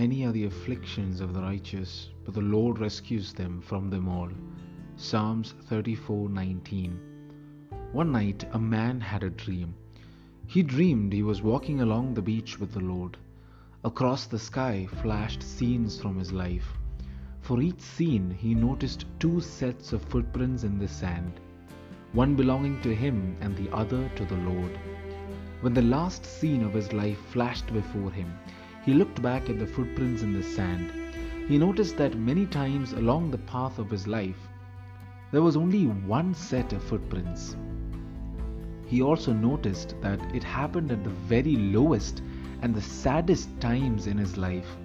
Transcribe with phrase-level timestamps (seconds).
[0.00, 4.28] Many are the afflictions of the righteous, but the Lord rescues them from them all.
[4.94, 6.92] Psalms 34:19.
[7.90, 9.74] One night a man had a dream.
[10.46, 13.16] He dreamed he was walking along the beach with the Lord.
[13.82, 16.78] Across the sky flashed scenes from his life.
[17.40, 21.40] For each scene, he noticed two sets of footprints in the sand,
[22.12, 24.78] one belonging to him and the other to the Lord.
[25.60, 28.28] When the last scene of his life flashed before him,
[28.88, 30.90] he looked back at the footprints in the sand.
[31.46, 34.48] He noticed that many times along the path of his life,
[35.30, 37.54] there was only one set of footprints.
[38.86, 42.22] He also noticed that it happened at the very lowest
[42.62, 44.78] and the saddest times in his life.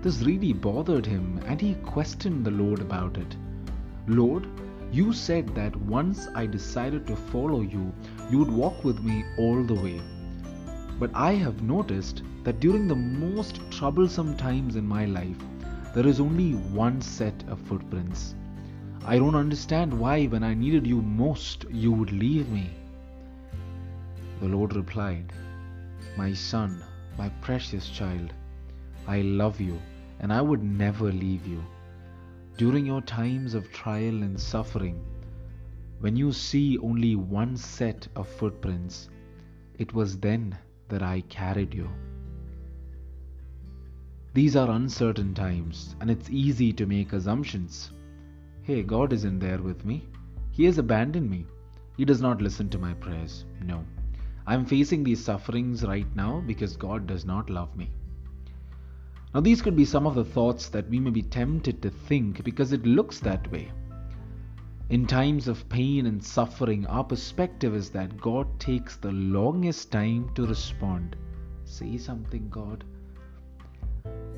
[0.00, 3.36] This really bothered him and he questioned the Lord about it.
[4.06, 4.46] Lord,
[4.92, 7.92] you said that once I decided to follow you,
[8.30, 10.00] you would walk with me all the way.
[11.00, 15.42] But I have noticed that during the most troublesome times in my life,
[15.92, 18.36] there is only one set of footprints.
[19.04, 22.70] I don't understand why, when I needed you most, you would leave me.
[24.40, 25.32] The Lord replied,
[26.16, 26.80] My son,
[27.18, 28.32] my precious child,
[29.08, 29.80] I love you
[30.20, 31.62] and I would never leave you.
[32.56, 35.02] During your times of trial and suffering,
[35.98, 39.08] when you see only one set of footprints,
[39.76, 40.56] it was then
[40.94, 41.90] that I carried you.
[44.32, 47.90] These are uncertain times, and it's easy to make assumptions.
[48.62, 50.06] Hey, God isn't there with me.
[50.52, 51.46] He has abandoned me.
[51.96, 53.44] He does not listen to my prayers.
[53.60, 53.84] No.
[54.46, 57.90] I'm facing these sufferings right now because God does not love me.
[59.34, 62.44] Now, these could be some of the thoughts that we may be tempted to think
[62.44, 63.72] because it looks that way.
[64.94, 70.30] In times of pain and suffering, our perspective is that God takes the longest time
[70.36, 71.16] to respond.
[71.64, 72.84] Say something, God.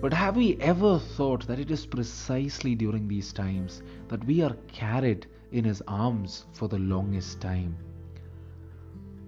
[0.01, 4.57] But have we ever thought that it is precisely during these times that we are
[4.69, 7.77] carried in His arms for the longest time?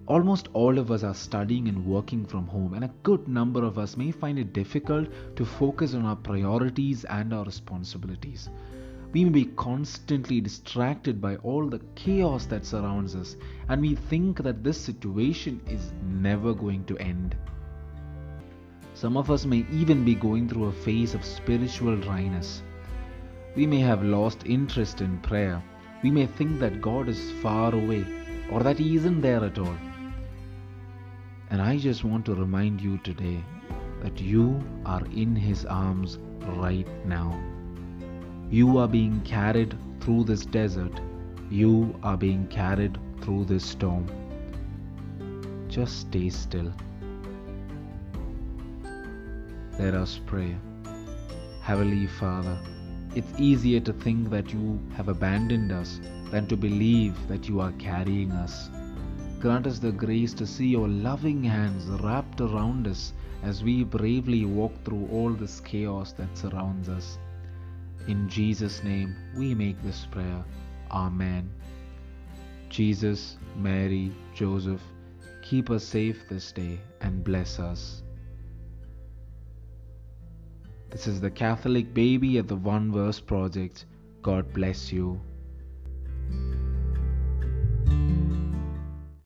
[0.07, 3.77] Almost all of us are studying and working from home, and a good number of
[3.77, 8.49] us may find it difficult to focus on our priorities and our responsibilities.
[9.11, 13.35] We may be constantly distracted by all the chaos that surrounds us,
[13.67, 17.35] and we think that this situation is never going to end.
[18.93, 22.61] Some of us may even be going through a phase of spiritual dryness.
[23.55, 25.63] We may have lost interest in prayer.
[26.03, 28.05] We may think that God is far away
[28.51, 29.77] or that He isn't there at all.
[31.49, 33.43] And I just want to remind you today
[34.03, 37.58] that you are in His arms right now.
[38.51, 40.99] You are being carried through this desert.
[41.51, 44.07] You are being carried through this storm.
[45.67, 46.73] Just stay still.
[49.77, 50.55] Let us pray.
[51.61, 52.57] Heavenly Father,
[53.13, 56.01] it's easier to think that you have abandoned us
[56.31, 58.71] than to believe that you are carrying us.
[59.39, 64.43] Grant us the grace to see your loving hands wrapped around us as we bravely
[64.45, 67.19] walk through all this chaos that surrounds us.
[68.07, 70.43] In Jesus' name, we make this prayer.
[70.91, 71.51] Amen.
[72.69, 74.81] Jesus, Mary, Joseph,
[75.41, 78.03] keep us safe this day and bless us.
[80.89, 83.85] This is the Catholic Baby at the One Verse Project.
[84.21, 85.21] God bless you.